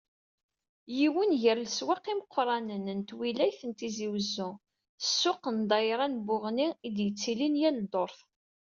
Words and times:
Yiwen 0.97 1.31
gar 1.41 1.57
n 1.59 1.63
leswaq 1.65 2.05
imeqqranen 2.13 2.85
n 2.97 2.99
twilayt 3.09 3.59
n 3.69 3.71
Tizi 3.79 4.07
Uzzu, 4.15 4.49
ssuq 4.99 5.43
n 5.49 5.57
ddayra 5.61 6.05
n 6.07 6.21
Buɣni, 6.27 6.67
i 6.87 6.89
d-yettilin 6.95 7.59
yal 7.61 7.77
ddurt. 7.83 8.19